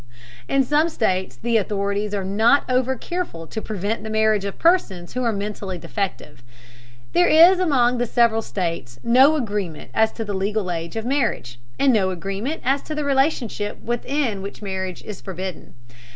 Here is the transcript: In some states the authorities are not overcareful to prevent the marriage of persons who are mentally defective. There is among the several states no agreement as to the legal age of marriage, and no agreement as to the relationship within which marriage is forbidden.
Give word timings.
In 0.47 0.63
some 0.63 0.89
states 0.89 1.35
the 1.35 1.57
authorities 1.57 2.15
are 2.15 2.23
not 2.23 2.67
overcareful 2.67 3.45
to 3.51 3.61
prevent 3.61 4.01
the 4.03 4.09
marriage 4.09 4.45
of 4.45 4.57
persons 4.57 5.13
who 5.13 5.23
are 5.23 5.31
mentally 5.31 5.77
defective. 5.77 6.41
There 7.13 7.27
is 7.27 7.59
among 7.59 7.99
the 7.99 8.07
several 8.07 8.41
states 8.41 8.99
no 9.03 9.35
agreement 9.35 9.91
as 9.93 10.11
to 10.13 10.25
the 10.25 10.33
legal 10.33 10.71
age 10.71 10.95
of 10.95 11.05
marriage, 11.05 11.59
and 11.77 11.93
no 11.93 12.09
agreement 12.09 12.61
as 12.65 12.81
to 12.81 12.95
the 12.95 13.03
relationship 13.05 13.79
within 13.83 14.41
which 14.41 14.63
marriage 14.63 15.03
is 15.03 15.21
forbidden. 15.21 15.75